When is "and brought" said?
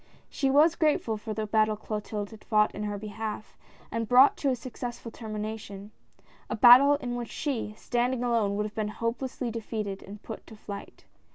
3.91-4.35